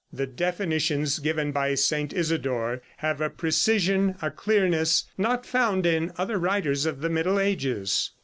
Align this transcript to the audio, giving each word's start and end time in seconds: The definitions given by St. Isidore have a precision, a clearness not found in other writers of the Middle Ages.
The 0.11 0.25
definitions 0.25 1.19
given 1.19 1.51
by 1.51 1.75
St. 1.75 2.11
Isidore 2.11 2.81
have 2.97 3.21
a 3.21 3.29
precision, 3.29 4.15
a 4.19 4.31
clearness 4.31 5.03
not 5.15 5.45
found 5.45 5.85
in 5.85 6.11
other 6.17 6.39
writers 6.39 6.87
of 6.87 7.01
the 7.01 7.09
Middle 7.11 7.39
Ages. 7.39 8.09